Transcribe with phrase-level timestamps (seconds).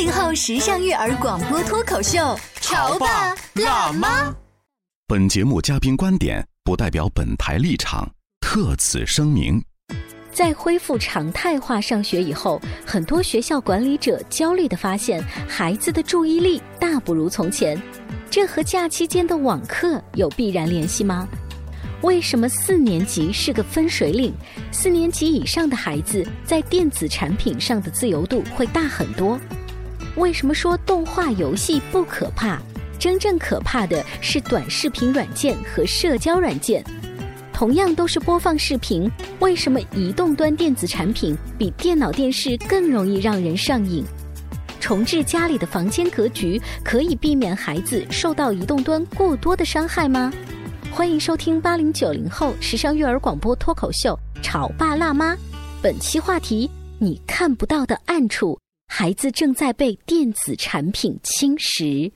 [0.00, 4.34] 八零后时尚育儿广播脱口秀，潮爸辣妈。
[5.06, 9.62] 本节目嘉宾观点不代表本台立场，特此声明。
[10.32, 17.78] 在恢复常态化上学以后，很多学校管理者焦虑地发现，孩子的注意力大不如从前。
[18.30, 21.28] 这和假期间的网课有必然联系吗？
[22.00, 24.32] 为什么四年级是个分水岭？
[24.72, 29.38] 四年级以上的孩子在电子产品上的自由度会大很多？
[30.16, 32.60] 为什么说动画游戏不可怕？
[32.98, 36.84] 真正可怕的是短视频软件和社交软件。
[37.52, 44.04] 同样都是播放视频，为什么移动端电子产品比电脑电视更容易让人上瘾？
[44.80, 50.32] 重置家里的房间格局，可以避免孩子受到移动端过多的伤害吗？
[50.90, 55.34] 欢迎收听八零九零后时尚育儿广播脱口秀《潮爸辣妈》，
[55.80, 58.58] 本期话题：你看不到的暗处，
[58.92, 62.10] 孩子正在被电子产品侵蚀。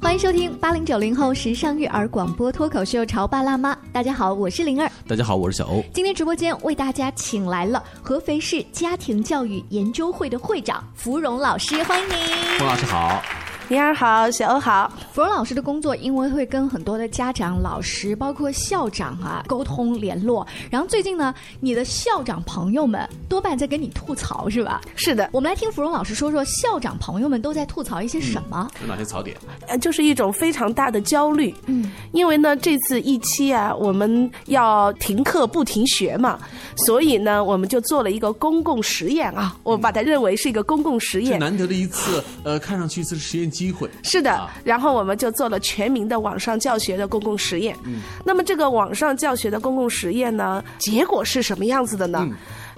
[0.00, 3.74] 欢迎收听八零九零后时尚育儿广播脱口秀《潮爸辣妈》。
[3.92, 4.88] 大家好，我是灵儿。
[5.08, 5.82] 大家好，我是小欧。
[5.92, 12.16] 今天直播间为大家请来了合肥市家庭教育研究会的会长芙蓉老师，欢迎您。
[12.58, 13.20] 冯老师好。
[13.68, 14.92] 灵儿好，小欧好。
[15.12, 20.46] 芙蓉老师的工作，因为会跟很多的家长、老师，包括校长啊沟通联络。
[20.70, 24.80] 然后最近呢，你的校长朋友们多半在跟你吐槽，是吧？
[24.94, 28.70] 是的，我们来听芙蓉老师说说，校长朋友们都在吐槽一些什么？
[28.82, 29.36] 有哪些槽点？
[29.66, 31.52] 呃，就是一种非常大的焦虑。
[31.66, 36.38] 嗯，因为呢，这次一期啊，我们要停课不停学嘛，
[36.76, 41.40] 所以呢，我们就做了一个公共实验啊，我把它认为是一个公共实验。
[41.40, 43.50] 难得的一次，呃，看上去是实验。
[43.56, 47.74] 机会是的，然后我们就做了全民的网上教学的公共实验。
[47.84, 52.28] 嗯，那么这个网上教学的公共实验呢，结果是什么样子的呢？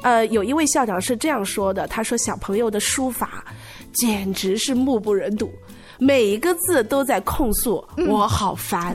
[0.02, 3.44] 呃，有一位校长是这样说的，他说小朋友的书法
[3.92, 5.52] 简直是目不忍睹。
[5.98, 8.94] 每一个字都在控诉我好烦，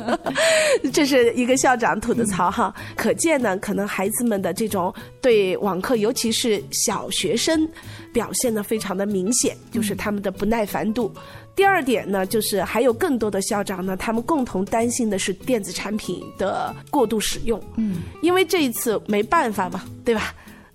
[0.92, 2.74] 这是一个校长吐的槽哈。
[2.96, 7.66] 可见呢，可能孩子们的这种对网课，尤其是小学生，
[8.12, 11.12] 表现的非常的明显，就是他们的不耐烦度。
[11.54, 17.62] 第二点呢，就是还有更多的校长呢，他们共同担心的是电子产品的过度使用。
[17.76, 20.34] 嗯，因为这一次没办法嘛，对吧？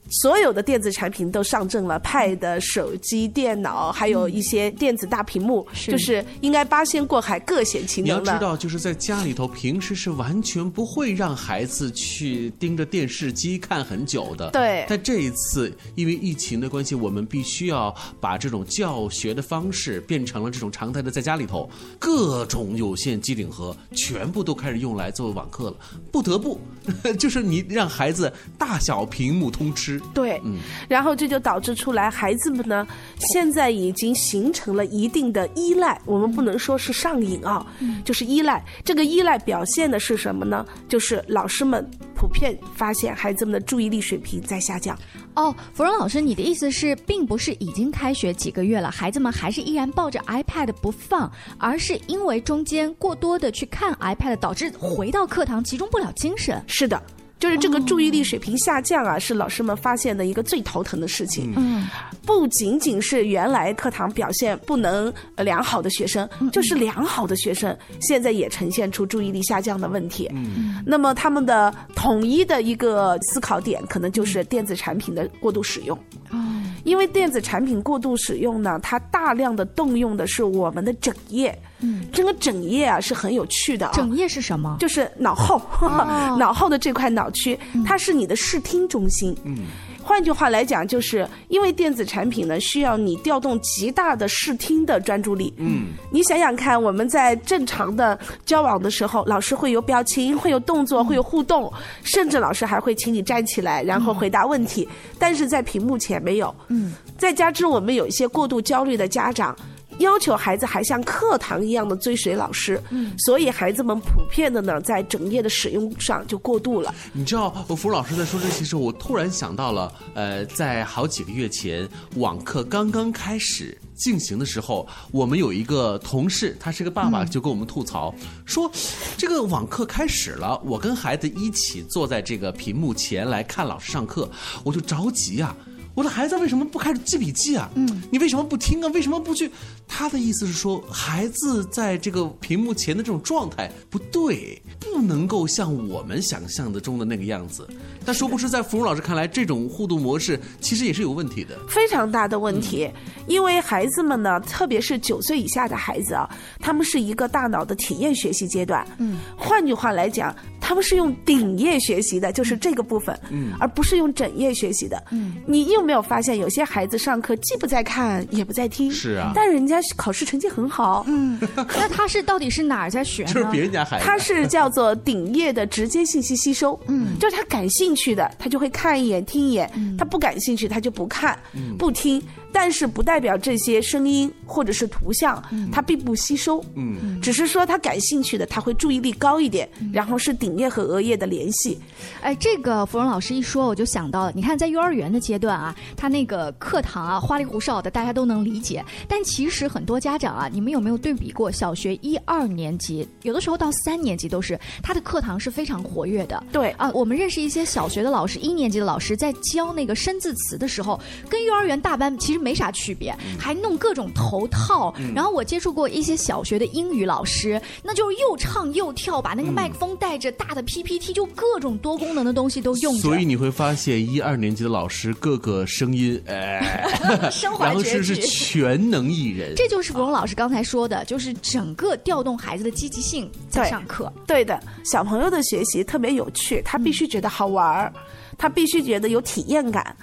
[0.09, 14.50] 所有的电子产品都上阵了，Pad、手机、电脑，还有一些电子大屏幕，就是应该八仙过海，各显其能你要知道，就是在家里头，平时是完全不会让孩子去盯着电视机看很久的。
[14.51, 14.85] 对。
[14.88, 21.69] 但这一次，因为疫情的关系，我们必须要把这种教学的方式变成了这种常态的，在家里头，
[22.00, 25.75] 各种有线机顶盒全部都开始用来做网课了，
[26.12, 26.59] 不得不，
[27.19, 29.97] 就是你让孩子大小屏幕通吃。
[30.13, 32.88] 对，嗯，然后这就导致出来，孩子们呢，
[33.19, 36.00] 现在已经形成了一定的依赖。
[36.06, 37.66] 我们不能说是上瘾啊，
[38.03, 38.63] 就是依赖。
[38.84, 40.66] 这个依赖表现的是什么呢？
[40.88, 41.85] 就是老师们
[42.16, 44.97] 普遍发现孩子们的注意力水平在下降。
[45.35, 56.64] 哦，芙蓉老师，你的意思是，并不是已经开学几个月了，孩子们还是依然抱着 iPad 不放，而是因为中间过多的去看 iPad，导致回到课堂集中不了精神。
[56.67, 57.02] 是的。
[57.39, 61.53] 就是这个注意力水平下降啊，是老师们发现的一个最头疼的事情。
[61.55, 61.87] 嗯，
[62.25, 70.28] 不仅仅是原来课堂表现不能良好的学生，就是良好的学生，现在也呈现出注意力下降的问题。
[70.34, 75.95] 嗯，那么他们的统一的一个思考点，可能就是电子产品的过度使用。
[76.31, 76.37] 哦，
[76.85, 81.57] 因为电子产品过度使用呢，它大量的动用的是我们的整页。
[81.79, 83.90] 嗯，这个整页啊是很有趣的。
[83.94, 84.76] 整页是什么？
[84.79, 85.62] 就是脑后，
[86.38, 89.34] 脑后的这块脑区，它是你的视听中心。
[89.46, 89.59] 嗯，
[90.03, 95.53] 换换句话来讲，就是因为电子产品呢，需要你调动极大的视听的专注力。
[95.58, 101.72] 嗯，你想想看，我们在正常的交往的时候，老师会有表情，会有动作，会有互动，
[102.02, 104.90] 甚至老师还会请你站起来，然后回答问题。
[105.20, 106.52] 但是在屏幕前没有。
[106.70, 109.56] 嗯，再加之我们有一些过度焦虑的家长。
[109.99, 116.94] 要求孩子还像课堂一样的追随老师，嗯，所以孩子们普遍的呢，在整页的使用上就过度了。
[117.14, 128.14] 你知道，福老师在说这些时候，我突然想到了，呃，在好几个月前，网课刚刚开始进行的时候，我们有一个同事，他是个爸爸，就跟我们吐槽
[128.46, 128.72] 说，
[129.17, 134.29] 这个网课开始了，我跟孩子一起坐在这个屏幕前来看老师上课，
[134.64, 135.55] 我就着急呀。
[135.97, 137.67] 我的孩子为什么不开始记笔记啊？
[137.73, 138.88] 嗯，你为什么不听啊？
[138.94, 139.49] 为什么不去？
[139.88, 147.67] 他的意思是说，孩子在这个屏幕前的这种状态不对，不能够像我们想象的中的那个样子。
[148.08, 152.90] 但殊不知，在芙蓉老师看来，这种互动模式其实也是有问题的，非常大的问题。
[153.28, 156.26] 因为孩子们呢，特别是九岁以下的孩子啊，
[156.62, 158.88] 他们是一个大脑的体验学习阶段。
[158.98, 160.34] 嗯，换句话来讲。
[160.59, 165.02] 他们是用顶叶学习的，就是这个部分，嗯，而不是用枕叶学习的。
[165.12, 168.92] 嗯，你有没有发现有些孩子上课既不在看也不在听？
[168.92, 171.06] 是啊，但人家考试成绩很好。
[171.08, 173.32] 嗯，那他是到底是哪儿在学呢？
[173.32, 174.06] 就是别人家孩子。
[174.06, 176.78] 他是叫做顶叶的直接信息吸收。
[176.88, 179.67] 嗯，就是他感兴趣的，他就会看一眼、听一眼；
[179.97, 181.38] 他不感兴趣，他就不看、
[181.78, 182.22] 不听。
[182.52, 186.64] 但是不代表这些声音或者是图像，它并不吸收。
[186.76, 189.70] 嗯，只是说他感兴趣的，他会注意力高一点。
[189.94, 191.79] 然后是顶叶和额叶的联系。
[192.22, 194.32] 哎，这个芙蓉老师一说，我就想到了。
[194.34, 198.84] 你看，在幼儿园的阶段啊，他那个课堂啊，花里胡哨的，大家都能理解。
[199.08, 206.44] 但其实很多家长啊，你们有没有对比过小学一二年级，有的时候到三年级都是他的课堂是非常活跃的。
[206.52, 210.99] 对啊，我们认识一些小学的老师，一年级的老师在教那个生字词的时候，
[211.29, 212.36] 跟幼儿园大班其实。
[212.37, 214.93] 没啥区别，还弄各种头套。
[215.16, 222.93] 然后我接触过一些小学的英语老师，那就是又唱又跳，把那个麦克风带着大的 PPT，就各种多功能的东西都用。
[222.95, 226.87] 所以你会发现，一二年级的老师各个声音，哎，
[227.59, 229.53] 然后是是全能艺人。
[229.55, 234.11] 这就是芙蓉老师刚才说的，就是整个调动孩子的积极性在上课。
[234.25, 237.93] 对的，小朋友的学习特别有趣，他必须觉得好玩儿，
[238.37, 239.95] 他必须觉得有体验感。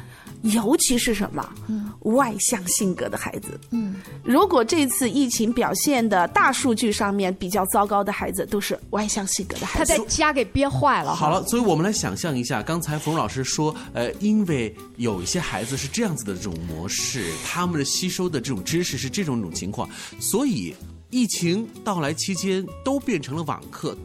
[0.53, 1.49] 尤其是什么？
[1.69, 3.59] 嗯，外向性格的孩子。
[3.71, 9.93] 嗯，如果这次疫情表现的大数据上面比较糟糕的孩子，都是外向性格的孩子。
[9.93, 11.15] 他在家给憋坏了。
[11.15, 19.89] 好了，所以我们来想象一下，刚才冯老师说，呃，因为有一些孩子是这样子的这种模式，他们的吸收的这种知识是这种种情况，
[20.21, 20.75] 所以。
[21.15, 23.97] 疫情到来期间，都变成了网课，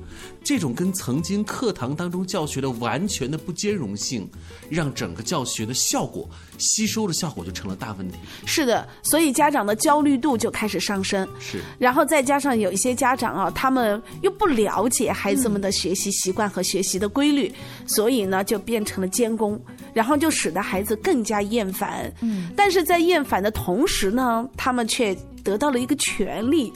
[0.44, 4.30] 这种跟曾经课堂当中教学的完全的不兼容性，
[4.70, 6.30] 让整个教学的效果、
[6.60, 8.20] 吸收的效果就成了大问题。
[8.46, 11.28] 是的，所以家长的焦虑度就开始上升。
[11.40, 17.52] 是，然后再加上有一些家长啊，他们又不了解孩子们的学习习惯和学习的规律，
[17.88, 19.60] 所以呢，就变成了监工，
[19.96, 22.14] 然后就使得孩子更加厌烦。
[22.22, 26.72] 嗯，但是在厌烦的同时呢，他们却得到了一个权利。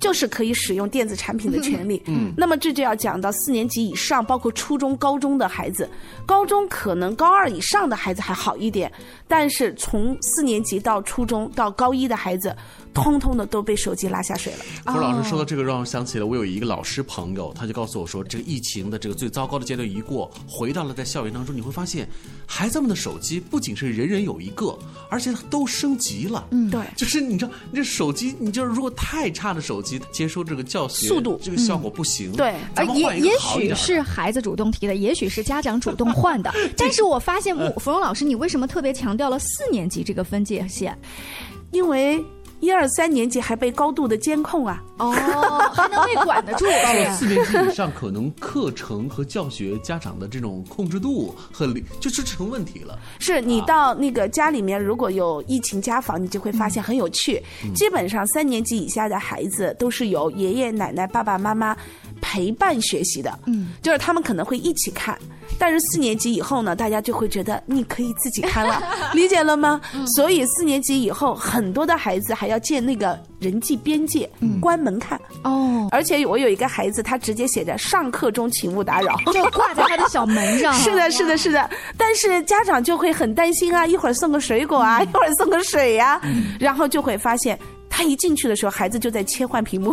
[0.00, 2.02] 就是可以使用电子产品的权利。
[2.06, 5.88] 嗯，那么这就要讲到四年级以上，包括初中、高中的孩子。
[6.26, 8.92] 高中可能高二以上的孩子还好一点，
[9.26, 12.54] 但是从四年级到初中到高一的孩子。
[12.94, 14.92] 通通的都被手机拉下水了。
[14.92, 22.08] 胡老师说到这个，让我想起了我有一个老师朋友，他就告诉我说，这个疫情的这个最糟糕的阶段一过，回到了在校园当中，你会发现，
[22.46, 24.76] 孩子们的手机不仅是人人有一个，
[25.10, 26.46] 而且都升级了。
[26.50, 32.32] 嗯，对， 就是你知道，这手机，你就是如果太差的手机，接收这个教学速度，这个效果不行。
[32.32, 36.52] 对，而也也许是孩子主动提的，也许是家长主动换的。
[36.76, 40.96] 但是我发现，芙蓉老师，你为什么特别强调了四年级这个分界线？
[41.70, 42.24] 因为。
[42.60, 44.82] 一二三年级还被高度的监控啊！
[44.98, 45.10] 哦，
[45.72, 46.64] 还能被管得住。
[46.82, 52.98] 到了四年级以上，可能课程和教学家长的这种控制度和就是成问题了。
[53.20, 57.40] 是你到那个家里面，如果有疫情家访，你就会发现很有趣。
[57.74, 61.76] 基本上三年级以下的孩子都是由爷爷奶奶、爸爸妈妈
[62.20, 63.38] 陪伴学习的。
[63.46, 65.16] 嗯，就是他们可能会一起看。
[65.58, 69.80] 但是四年级以后呢，大家就会觉得你可以自己看了， 理解了吗？
[70.14, 74.28] 所以四年级以后，很多的孩子还要建那个人际边界，
[74.60, 75.88] 关门看哦。
[75.90, 80.72] 而且我有一个孩子，他直接写着“上课中请勿打扰”，就挂在他的小门上。
[80.78, 81.68] 是的，是的，是的。
[81.96, 86.20] 但是家长就会很担心啊，一会儿送个水果啊，一会儿送个水呀，
[86.60, 87.58] 然后就会发现。
[87.98, 89.90] 他一进去的时候，孩子就在切换屏幕。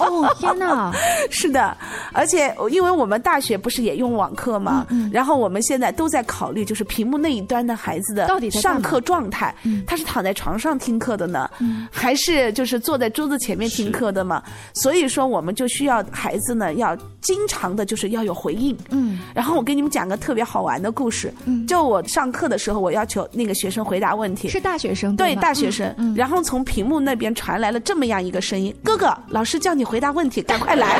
[0.00, 0.92] 哦天哪！
[1.30, 1.76] 是的，
[2.12, 9.54] 而且因为我们大学不是也用网课嘛，然后我们现在都在考虑，就是屏幕那一端的孩子的到底上课状态，
[9.86, 11.48] 他是躺在床上听课的呢，
[11.88, 14.42] 还是就是坐在桌子前面听课的嘛？
[14.74, 18.76] 所以说，我们就需要孩子呢，要经常的就是要有回应。
[18.90, 21.32] 嗯，然后我给你们讲个特别好玩的故事，
[21.68, 25.42] 就我上课的时候，我要求那个学生回答问题，是大学生对吗？
[25.42, 30.98] 大学生，然后从屏幕那边传来了这么样一个声音：“哥哥，老师叫你回答问题，赶快来。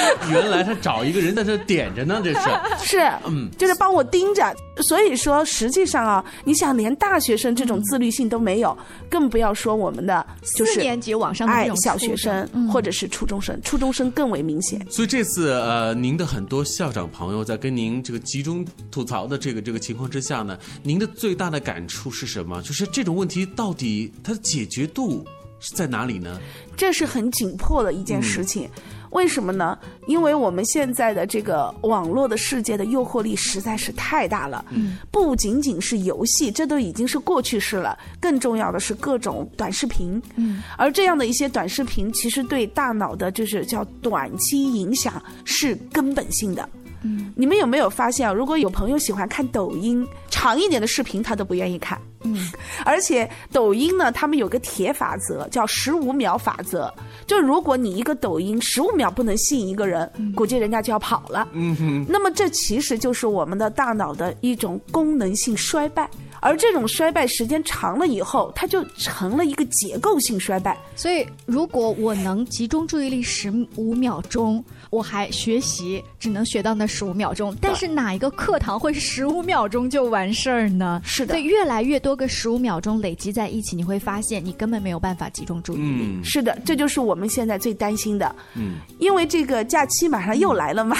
[0.30, 2.40] 原来他找一个人在这点着呢，这是。”
[2.84, 4.54] 是，嗯就是帮我盯着。
[4.82, 8.76] 所以说，实际上啊，你想，连大学生这种自律性都没有，
[9.08, 14.84] 更不要说我们的就是四年级往上的哎这种小学生或者是初中生，初中生更为明显。
[14.90, 22.60] 所以这次呃，您的很多校长朋友在跟您这个集中吐槽的这个这个情况之下呢，您的最大的感触是什么？
[22.62, 25.24] 就是这种问题到底它的解决度
[25.60, 26.40] 是在哪里呢？
[26.76, 28.68] 这是很紧迫的一件事情。
[29.12, 29.78] 为什么呢？
[30.06, 37.98] 因为我们现在的这个网络的世界的诱惑力实在是太大了，嗯，不仅仅是游戏，这都已经是过去式了。
[38.20, 46.68] 更重要的是各种短视频，嗯，而这样的一些短视频，其实对大脑的就是叫短期影响是根本性的。
[47.02, 48.32] 嗯，你们有没有发现啊？
[48.32, 52.00] 如果有朋友喜欢看抖音长一点的视频，他都不愿意看。
[52.24, 52.50] 嗯，
[52.84, 56.92] 而且抖音呢，他们有个铁法则，叫十五秒法则。
[57.26, 61.48] 就如果你一个抖音十五秒不能吸引一个人，估计人家就要跑了。
[61.52, 62.06] 嗯哼。
[62.08, 66.08] 那么这其实就是我们的大脑的一种功能性衰败，
[66.42, 70.76] 而这种衰败时间长了以后，它就成了一个结构性衰败。
[70.96, 77.56] 所以，如果我能集中注意力十五秒钟，我还学习只能学到那十五秒钟。
[77.60, 81.00] 但是哪一个课堂会十五秒钟就完事儿呢？
[81.04, 86.02] 是的对，越来越多个十五秒钟累积在一起，你会发现你根本没有办法集中注意力。
[86.08, 88.34] 嗯，是的，这就是我们现在最担心的。
[88.56, 90.96] 嗯，因为这个假期马上又来了嘛，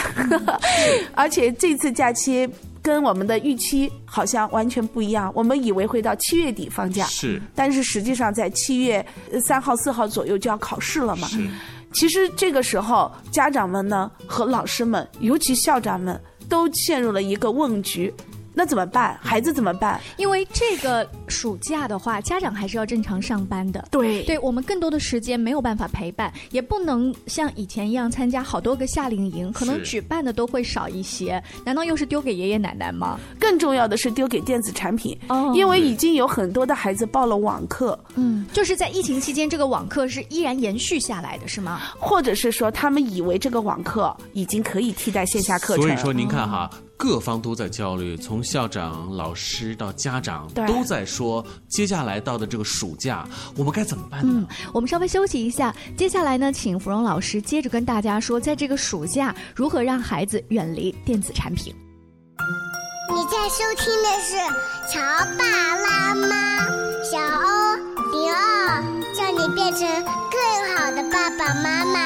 [1.15, 2.49] 而且这次假期
[2.83, 5.31] 跟我们的预期好像完全不一样。
[5.35, 11.29] 我们以为会到七月底放假，是但是实际上在七月呃三号、四号左右就要考试了嘛。
[11.29, 11.47] 是。
[11.93, 18.13] 其实这个时候，家长们呢和老师们，尤其校长们，都陷入了一个问局。
[18.55, 19.19] 那怎么办？
[19.21, 20.01] 孩子怎么办？
[20.17, 23.87] 因为这个暑假的话，家长还是要正常上班的。
[23.91, 31.43] 对对我们更多的时间没有办法陪伴，也不能像以前一样参加好多个夏令营，可能举办的都会少一些。
[31.65, 33.19] 难道又是丢给爷爷奶奶吗？
[33.39, 41.81] 更重要的是丢给电子产品，哦因为已经有很多的孩子报了网课，嗯，就是在疫情期间，这个网课是依然延续下来的，是吗？
[41.99, 45.85] 或者是说他们以为这个网课已经可以替代线下课程。
[45.85, 46.71] 所以说，您看哈，
[47.03, 54.47] 各方都在焦虑，从校长、老师到家长都在说，接下来到的这个暑假，我们该怎么办呢？
[54.73, 61.75] 我们稍微休息一下，接下来呢，请芙蓉老师接着跟大家说，在这个暑假如何让孩子远离电子产品。
[63.11, 64.37] 你在收听的是
[64.93, 65.01] 《潮
[65.37, 65.45] 爸
[65.75, 66.69] 辣妈》，
[67.11, 67.77] 小欧
[68.13, 68.81] 零二，
[69.13, 69.81] 叫你变成
[70.31, 70.41] 更
[70.77, 71.99] 好的爸爸妈妈。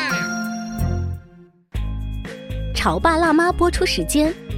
[2.75, 4.35] 潮爸辣妈播出时间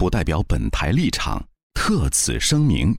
[0.00, 2.96] 不代表本台立场，特此声明。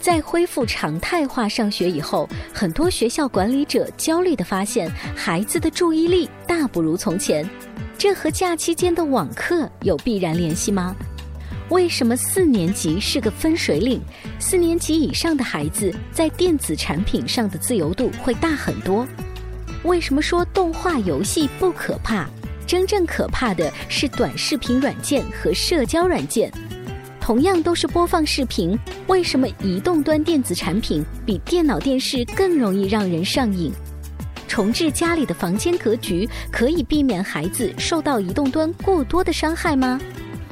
[0.00, 7.48] 在恢复常态化上学以后，很多学校管理者焦虑地发现，孩子的注意力大不如从前。
[7.96, 10.92] 这和假期间的网课有必然联系吗？
[11.68, 14.02] 为什么四年级是个分水岭？
[14.40, 19.06] 四年级以上的孩子在电子产品上的自由度会大很多？
[19.84, 22.28] 为什么说动画游戏不可怕？
[22.74, 26.50] 真正可怕的是短视频软件和社交软件。
[27.20, 28.76] 同样都是播放视频，
[29.06, 33.72] 为什么移动端电子产品比电脑电视更容易让人上瘾？
[34.48, 40.00] 重置家里的房间格局，可以避免孩子受到移动端过多的伤害吗？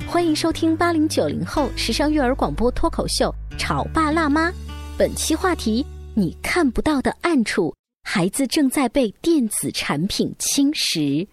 [0.06, 4.48] 欢迎收听八零九零后时尚育儿广播脱口秀《潮爸辣妈》。
[4.96, 7.74] 本期话题：你看不到的暗处，
[8.04, 11.26] 孩子正在被电子产品侵蚀。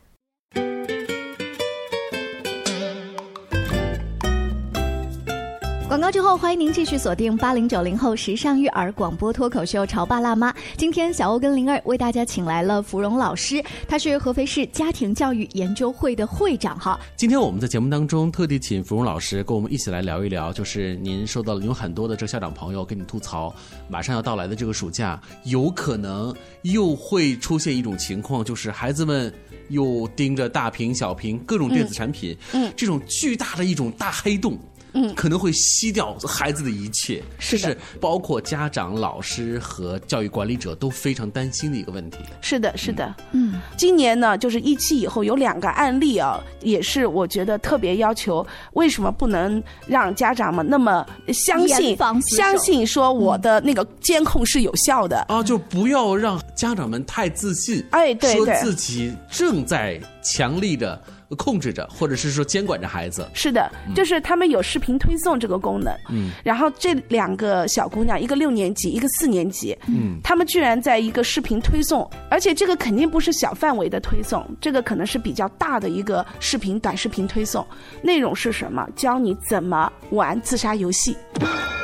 [5.90, 10.52] 广告之后，欢迎您继续锁定八零九零后时尚育儿广播脱口秀《潮爸辣妈》。
[10.78, 17.00] 今天小欧跟灵儿为大家请来了芙蓉老师，他是合肥市家庭教育研究会的会长哈。
[17.16, 23.52] 今天我们在节目当中特地请芙蓉老师跟我们一起来聊一聊，就是您收到了有很多的这个校长朋友跟你吐槽，
[23.88, 26.32] 马上要到来的这个暑假，有可能
[26.62, 29.34] 又会出现一种情况，就是孩子们
[29.70, 34.56] 又盯着大屏、小屏各种电子产品，嗯这种巨大的一种大黑洞。
[34.94, 35.14] 嗯。
[35.16, 42.18] 可能会吸掉孩子的一切，是是包括家长、老师和教育管理者都非常担心的一个问题。
[42.42, 55.26] 是的，是的，嗯，今年呢，就是一期以后有两个案例啊，也是我觉得特别要求，为什么不能让家长们那么相信相信说我的那个监控是有效的？
[55.28, 61.02] 啊，就不要让家长们太自信，哎对说对自己正在强力的
[61.38, 63.28] 控制着，或者是说监管着孩子。
[63.34, 65.94] 是的，就是他们有视频推送这个功能。
[66.10, 77.66] 嗯然后这两个小姑娘，一个六年级，一个四年级，嗯他们居然在一个视频推送，而且这个肯定不是小范围的推送，这个可能是比较大的一个视频短视频推送。
[78.02, 78.88] 内容是什么？
[78.96, 81.16] 教你怎么玩自杀游戏。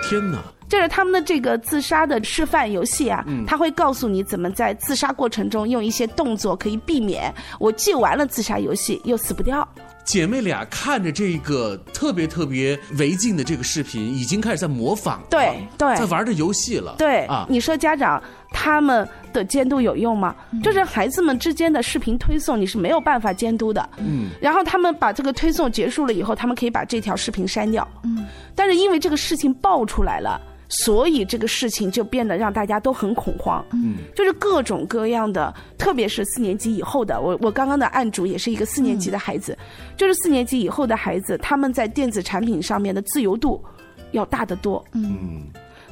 [0.09, 0.54] 天哪！
[0.67, 9.67] 就是他们的这个自杀的示范游戏啊，嗯他会告诉你怎么在自杀过程中用一些动作可以避免我既玩了自杀游戏又死不掉。
[10.03, 16.93] 姐妹俩看着这个特别特别违禁的这个视频，已经开始在模仿了，对对在玩着游戏了。
[16.97, 20.35] 对，啊，你说家长他们的监督有用吗？
[20.51, 23.89] 嗯就是孩子们之间的视频推送，你是没有办法监督的。
[23.97, 27.87] 嗯，然后他们把这个推送结束了以后，他们可以把这条视频删掉。
[28.03, 30.39] 嗯，但是因为这个事情爆出来了。
[30.67, 39.57] 所以这个事情就变得让大家都很恐慌，嗯，就是各种各样的，特别是四年级以后的，我我刚刚的案主也是一个四年级的孩子，
[39.95, 43.63] 就是四年级以后的孩子，他们在电子产品上面的自由度
[44.11, 45.43] 要大得多，嗯，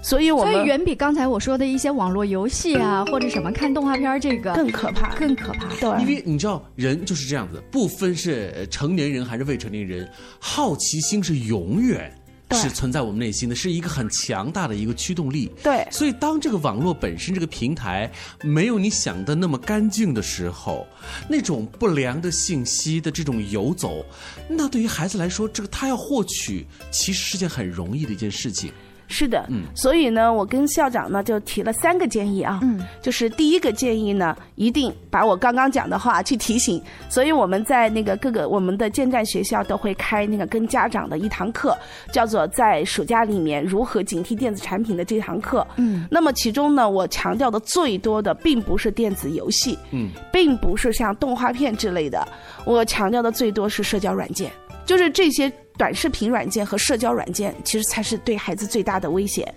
[0.01, 5.68] 所以我们所以远比刚才我说的一些网络游戏啊，或者什么看动画片这个更可怕，更可怕。
[5.80, 12.22] 对，因为你知道，人就是这样子，不分是呃成年人还是未成年人，好奇心是永远对
[12.54, 15.52] 是存在我们内心的，是一个很强大的一个驱动力。
[15.63, 18.12] 对所以当这个网络本身这个平台
[18.42, 20.88] 没有你想的那么干净的时候，
[21.30, 24.06] 那种不良的信息的这种游走，
[24.48, 28.72] 那对于孩子来说，这个他要获取其实是件很容易的一件事情。
[29.13, 29.63] 是的，嗯。
[29.76, 36.82] 所以呢，我跟校长呢就提了三个建议啊，嗯，就是第一个建议呢，一定把我刚刚讲的话去提醒。
[37.08, 41.78] 所以我们在那个各个我们的建站学校都会开那个跟家长的一堂课，
[42.12, 45.65] 叫做在暑假里面如何警惕电子产品的这堂课。
[45.76, 52.28] 嗯，那么其中呢，我强调的最多的并不是电子游戏，嗯，并不是像动画片之类的，
[52.65, 54.52] 我强调的最多是社交软件，
[54.86, 59.53] 就是这些短视频软件和社交软件，其实才是对孩子最大的威胁。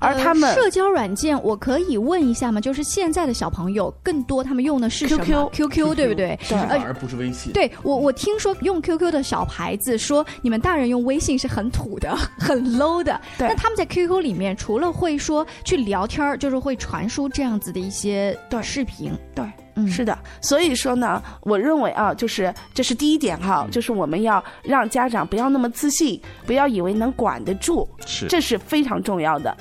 [0.00, 2.60] 而他们、呃社交软件，我可以问一下吗？
[2.60, 6.38] 就是现在的小朋友更多他们用的是什么 QQ QQ 对不对？
[6.42, 7.52] 其实反而不是微信。
[7.52, 13.20] 对我，我听说用 QQ 的小孩子说，你们大人用微信是很土的、 很 low 的。
[13.38, 19.12] 对那他们在 QQ 里面，除了会说去聊天儿，就是会传输这样子的一些短视频。
[19.34, 19.44] 对。
[19.80, 29.56] 嗯，是的，所以说呢，我认为啊，就是这是第一点哈，就是我们要让家长不要那么自信，不要以为能管得住，是这是非常重要的。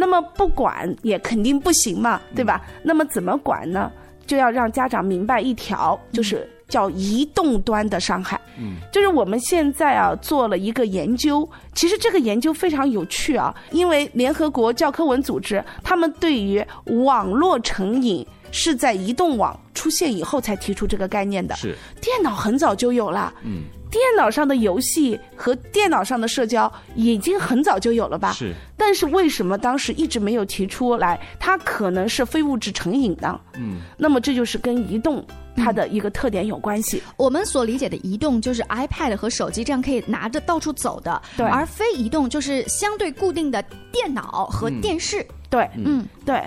[0.00, 2.62] 那么不管也肯定不行嘛，对吧？
[2.82, 3.92] 那么怎么管呢？
[4.26, 8.40] 就要让家长明白一条，就是叫移动端的伤害。
[8.58, 16.64] 嗯，就是我们现在啊做了一个研究，其实这个研究非常有趣啊，因为联合国教科文组织他们对于
[17.04, 23.34] 网络成瘾是在移动网出现以后才提出这个概念的，是，电脑很早就有了。
[23.42, 28.32] 嗯，电脑上的游戏和电脑上的社交已经很早就有了吧？
[28.32, 28.54] 是。
[28.76, 31.20] 但是为什么当时一直没有提出来？
[31.38, 33.38] 它可能是非物质成瘾呢？
[33.56, 35.24] 嗯，那么这就是跟移动
[35.56, 37.02] 它的一个特点有关系。
[37.16, 45.26] 我们所理解的移动就是 iPad 和手机这样可以拿着到处走的，对而非移动就是相对固定的电脑和电视。
[45.50, 46.42] 对，嗯，对，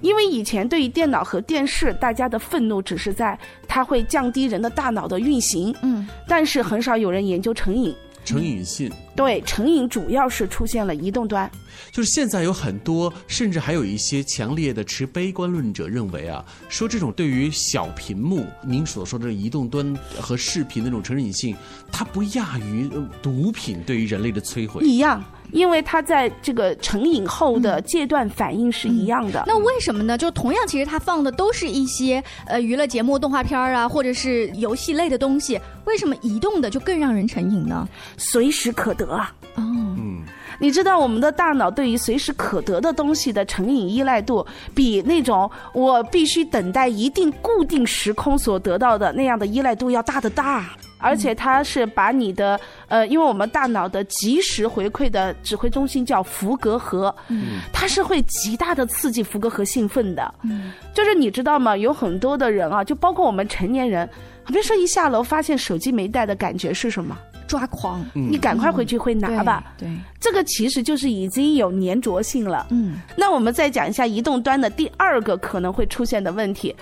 [0.00, 7.94] 因为以前对于电脑和电视，大家的愤怒只是在它会降低人的大脑的运行，嗯，但是很少有人研究成瘾。
[8.24, 8.92] 成瘾性。
[9.16, 11.50] 对，成瘾主要是出现了移动端。
[11.90, 21.56] 就是现在有很多，甚至还有一些强烈的持悲观论者认为啊，说这种对于小屏幕，您所说的移动端和视频的那种成瘾性，
[21.90, 24.82] 它不亚于呃毒品对于人类的摧毁。
[24.84, 29.44] 一样，因为它在这个成瘾后的戒断反应是一样的。
[29.46, 30.16] 那为什么呢？
[30.16, 37.88] 就同样，其实它放的都是一些呃娱乐节目、动画片儿啊，或者是游戏类的东西，为什么移动的就更让人成瘾呢？
[38.16, 39.34] 随时可得啊。
[39.54, 39.97] 哦，嗯，
[40.58, 50.66] 你知道我们的大脑对于随时可得的东西的成瘾依赖度，比那种我必须等待一定固定时空所得到的那样的依赖度要大得大。
[51.00, 60.34] 而且它是把你的呃，因为我们大脑的及时回馈的指挥中心叫福格核，嗯它是会极大的刺激福格核兴奋的。
[60.42, 61.76] 嗯，就是你知道吗？
[61.76, 64.10] 有很多的人啊，就包括我们成年人，
[64.48, 67.16] 别说一下楼发现手机没带的感觉是什么？
[67.48, 69.74] 抓狂，你赶快回去会拿吧。
[69.76, 69.88] 对，
[70.20, 72.66] 这个其实就是已经有粘着性了。
[72.70, 76.72] 嗯，那我们再讲一下移动端的第二个可能会出现的问题。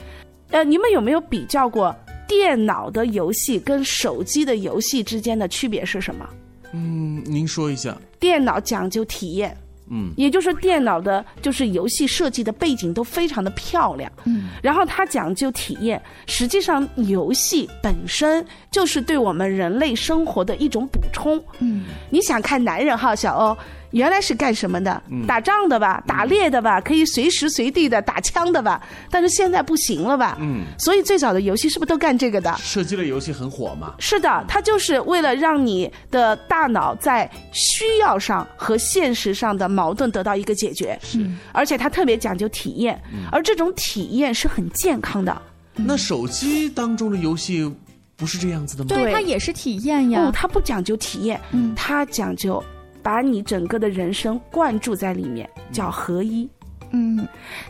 [0.50, 1.94] 呃，你们有没有比较过
[2.28, 6.28] 电脑的游戏跟手机的游戏之间的区别是什么？
[6.72, 7.96] 嗯，您说一下。
[8.18, 9.56] 电脑讲究体验，
[9.88, 21.42] 嗯，也就是说电脑的就是游戏设计的背景都非常的漂亮，嗯，然后它讲究体验，实际上游戏本身就是对我们人类生活的一种补充。
[21.60, 23.56] 嗯，你想看男人哈，小欧
[23.90, 25.02] 原来是干什么的？
[25.10, 28.80] 嗯打仗的吧，打猎的吧，可以随时随地的打枪的吧？
[29.10, 30.36] 但是现在不行了吧？
[30.40, 32.54] 嗯，所以最早的游戏是不是都干这个的？
[32.58, 33.94] 射击类游戏很火嘛？
[33.98, 40.98] 是的，它就是为了让你的大脑在需要上和现实上的矛盾得到一个解决。
[41.02, 43.00] 是，而且它特别讲究体验，
[43.32, 45.40] 而这种体验是很健康的。
[45.74, 47.70] 那手机当中的游戏
[48.16, 48.88] 不是这样子的吗？
[48.88, 50.22] 对，它也是体验呀。
[50.22, 52.62] 哦，它不讲究体验，嗯它讲究
[53.06, 56.50] 把你整个的人生灌注在里面，叫合一。
[56.90, 57.24] 嗯，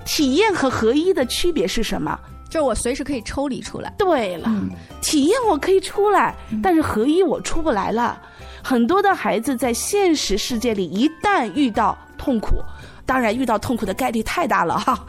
[0.07, 2.19] 体验和合一的区别是什么？
[2.49, 3.93] 就是我随时可以抽离出来。
[3.99, 4.71] 对了，嗯
[5.03, 8.19] 体验我可以出来，但是合一我出不来了。
[8.65, 12.63] 很多的孩子在现实世界里一旦遇到痛苦，
[13.05, 15.05] 当然遇到痛苦的概率太大了哈，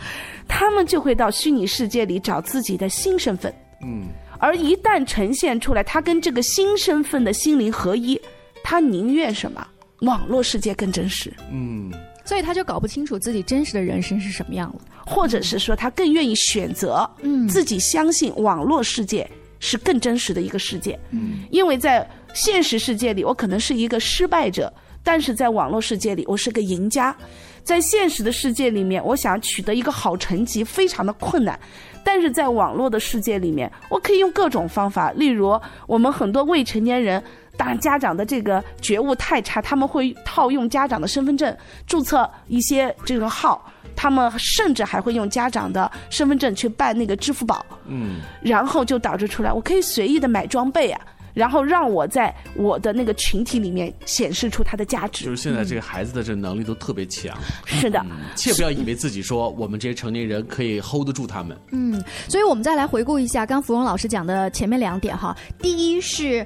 [0.46, 3.54] 他们就会到虚拟世界里找自己的新身份。
[3.82, 4.08] 嗯，
[4.40, 8.20] 而一旦呈现出来，他跟这个新身份的心灵合一，
[8.62, 9.66] 他宁愿什么？
[10.02, 11.92] 网络世界更真实，嗯，
[12.24, 14.82] 所以他就搞不清楚自己真实的人生是什么样了。
[15.06, 19.28] 或者是说他更愿意选择，嗯自己相信网络世界
[19.60, 27.16] 是更真实的一个世界，嗯，因为在现实世界里，我可能是一个失败者，但是在网络世界里，我是个赢家。
[27.64, 31.60] 在现实的世界里面，我想取得一个好成绩非常的困难，
[32.04, 37.22] 但是在网络的世界里面，我可以用各种方法，例如我们很多未成年人。
[37.58, 41.54] 当然，家长的这个觉悟太差，他们会套用家长的身份证
[41.88, 51.02] 注册一些这个号，他们甚至还会用家长的身份证去办那个支付宝，嗯，然后就导致出来，我可以随意的买装备啊，
[51.34, 55.26] 然后让我在我的那个群体里面显示出它的价值。
[55.26, 61.58] 就是现在这个孩子的这能力都特别强，是的，切不要以为自己说我们这些成年人可以 hold 得住他们。
[61.72, 65.36] 嗯，所以我们再来回顾一下刚芙蓉老师讲的前面两点哈。
[65.60, 66.46] 第一是。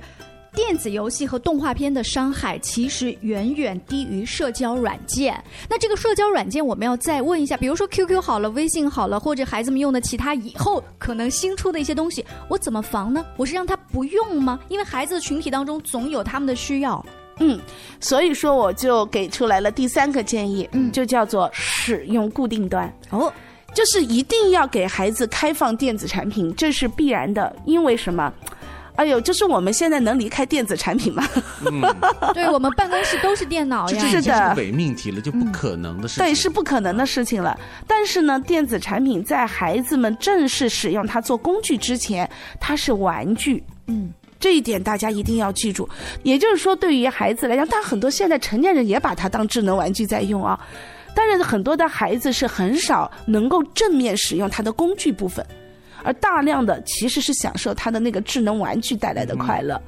[0.54, 5.42] 电子游戏和动画片的伤害其实远远低于社交软件。
[5.70, 13.26] 那这个社交软件，我们要再问一下，比如说 QQ 好了，微信好了，或者孩子们用的其他以后可能新出的一些东西，我怎么防呢？
[13.38, 14.60] 我是让他不用吗？
[14.68, 17.04] 因为孩子的群体当中总有他们的需要。
[17.40, 17.58] 嗯，
[18.02, 22.94] 所以说我就给出来了第三个建议，嗯，就叫做使用固定端。
[23.10, 23.32] 哦，
[23.74, 27.56] 就是一定要给孩子开放电子产品，这是必然的。
[27.66, 28.32] 因为什么？
[29.02, 31.28] 哎呦，就是我们现在能离开电子产品吗？
[32.36, 36.24] 对我们办公室都是电脑呀，是的伪命题了，就不可能的事情。
[36.24, 37.60] 对，是不可能的事情了。
[37.88, 43.64] 但是呢，电子产品在孩子们正式使用它做工具之前，它是玩具。
[43.88, 44.14] 嗯。
[44.40, 45.88] 这一点大家一定要记住。
[46.24, 50.60] 也就是说，对于孩子来讲，但很多现在成年人也把它当智能玩具在用啊。
[51.14, 55.46] 但是很多的孩子是很少能够正面使用它的工具部分，
[56.04, 59.82] 而大量的其实是享受他的那个智能玩具带来的快乐。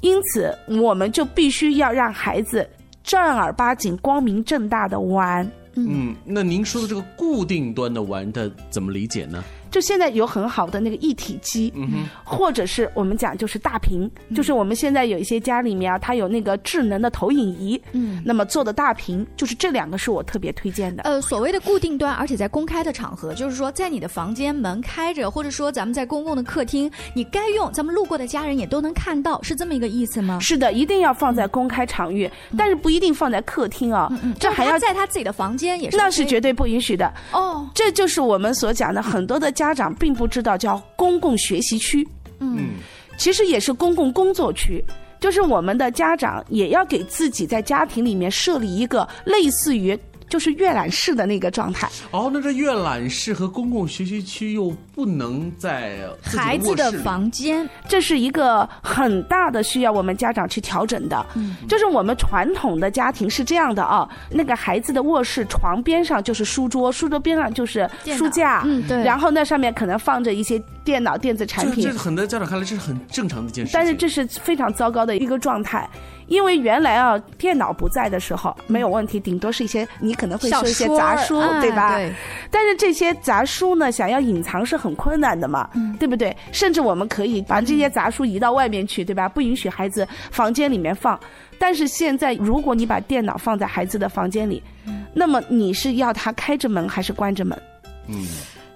[0.00, 2.68] 因此，我们就必须要让孩子
[3.04, 5.48] 正儿八经、光明正大的玩。
[5.74, 9.42] 嗯，那您说的这个固定端的玩的怎么理解呢？
[9.72, 21.02] 就现在有很好的那个一体机，嗯或者是我们讲就是大屏，就是我们现在有一些家里面啊，它有那个智能的投影仪，嗯，那么做的大屏，就是这两个是我特别推荐的。
[21.04, 30.38] 呃，所谓的固定端，而且在公开的场合，就是说在你的房间门开着，或者说咱们在公共的客厅，你该用，咱们路过的家人也都能看到，是这么一个意思吗？
[30.40, 37.12] 是的，一定要放在公开场域，但是不一定放在客厅啊，这还要他在他自己的房间也是，那是绝对不允许的。
[37.32, 42.06] 哦，这就是我们所讲的，很多的家长并不知道叫公共学习区，
[42.40, 42.70] 嗯，
[43.18, 44.82] 其实也是公共工作区。
[45.20, 49.96] 就是我们的家长也要给自己在家庭里面设立一个类似于
[50.32, 51.86] 就是阅览室的那个状态。
[52.10, 61.26] 哦，那这阅览室和公共学习区又不能在孩子的房间，这是一个很大的需要我们家长去调整的。
[61.34, 71.98] 嗯就是我们传统的家庭是这样的啊，那个孩子的卧室床边上就是书桌，书桌边上就是书架，嗯对然后那上面可能放着一些电脑、电子产品这这。
[71.98, 73.78] 很多家长看来这是很正常的一件事情。
[73.78, 75.86] 但是这是非常糟糕的一个状态，
[76.32, 81.94] 因为原来啊，电脑不在的时候没有问题，顶多是一些你可能会小说一些杂书，哎对吧？
[81.94, 82.10] 对
[82.50, 86.34] 但是这些杂书呢，想要隐藏是很困难的嘛，嗯对不对？
[86.50, 89.28] 甚至我们可以把这些杂书移到外面去，对吧？
[89.28, 91.20] 不允许孩子房间里面放。
[91.58, 97.60] 但是现在，如果你把电脑放在孩子的房间里，嗯那么你是要他开着门还是关着门？
[98.08, 98.26] 嗯，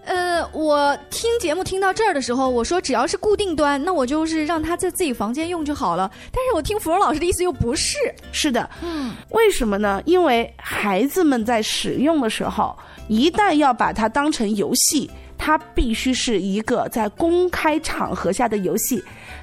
[0.06, 6.08] 呃，我听节目听到这儿的时候，我说只要是固定端，那我就是让他在自己房间用就好了。
[6.32, 7.98] 但是我听芙蓉老师的意思又不是，
[8.30, 10.00] 是的，嗯，为什么呢？
[10.06, 12.76] 因为孩子们在使用的时候，
[13.08, 19.02] 一旦要把它当成游戏，它必须是一个在公开场合下的游戏，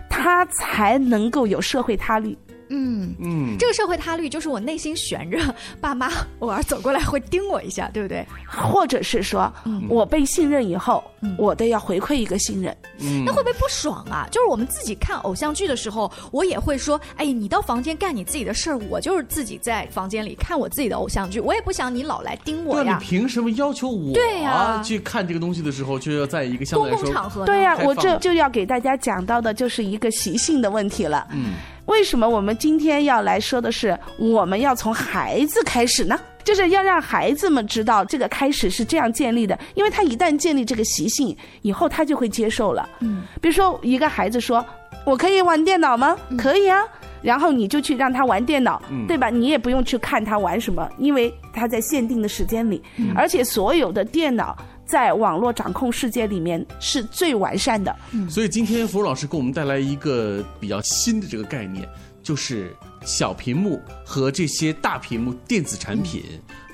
[0.09, 2.37] 它才能够有社会他律。
[2.69, 5.37] 嗯嗯，这个社会他律就是我内心悬着，
[5.79, 8.25] 爸妈偶尔走过来会盯我一下，对不对？
[8.47, 9.51] 或者是说，
[9.89, 11.03] 我被信任以后，
[11.37, 12.75] 我得要回馈一个信任。
[12.99, 14.27] 嗯那会不会不爽啊？
[14.31, 23.05] 就是我们自己看偶像剧的时候，我也会说，哎，你到房间干你自己的事儿，我就是自己在房间里看我自己的偶像剧，我也不想你老来盯我那呀你。
[23.05, 31.27] 凭什么要求我对呀去看这个东西的时候，就要在一个相公对来说共场合对呀、我这就要给大家讲到的就是一个习性的问题了。
[31.31, 31.53] 嗯，
[31.85, 36.19] 为什么我们今天要来说的是，我们要从孩子开始呢？
[36.43, 42.87] 就是要让孩子们知道这个开始是这样建立的，因为他一旦建立这个习性，以后他就会接受了。
[42.99, 44.65] 嗯，比如说一个孩子说
[45.05, 46.83] ：“我可以玩电脑吗？”可以啊。
[47.21, 49.29] 然后你就去让他玩电脑，嗯对吧？
[49.29, 52.83] 你也不用去看他玩什么，因为他在限定的时间里，
[53.15, 54.53] 而且所有的电脑
[54.85, 57.95] 在网络掌控世界里面是最完善的。
[58.29, 61.87] 所以今天芙蓉老师给我们带来一个比较新的这个概念，
[62.21, 66.23] 就是小屏幕和这些大屏幕电子产品。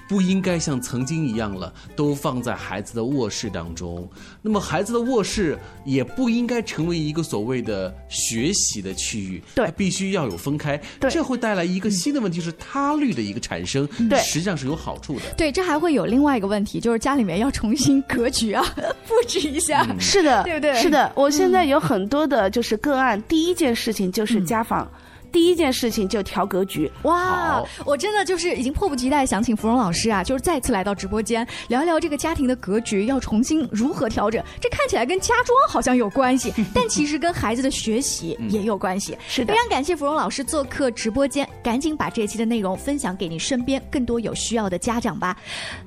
[0.09, 4.09] 不应该像曾经一样了，都放在孩子的卧室当中。
[4.41, 10.75] 那么，孩子的卧室也不应该成为一个所谓的学习的区域，对它必须要有分开。
[10.99, 13.87] 对这会带来一个新的问题，是他律的一个产生。
[14.09, 15.21] 对实际上是有好处的。
[15.37, 18.65] 对，这还会有另外一个问题，就是家里面要重新格局啊，
[19.07, 19.87] 布置一下。
[19.99, 24.89] 是的，对不对是的，我现在有很多的就是个案，第一件事情就是家访，
[25.31, 26.91] 第一件事情就调格局。
[27.03, 34.43] 哇，我真的就是已经迫不及待想请芙蓉老师啊，就是再次来到直播间聊一聊这个家庭的格局要重新如何调整。
[34.59, 39.17] 这看起来跟家装好像有关系， 但其实跟孩子的学习也有关系。
[39.27, 45.37] 是的非常感谢芙蓉老师做客直播间，赶紧把这期的内容分享给你身边更多有需要的家长吧。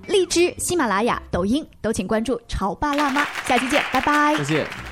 [0.06, 4.44] 荔枝、喜马拉雅、抖音都请关注“潮爸辣妈”，下期见，拜拜再。
[4.44, 4.91] 见。